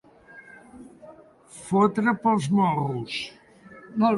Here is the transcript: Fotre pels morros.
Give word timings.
Fotre 1.65 2.15
pels 2.25 2.51
morros. 2.61 3.23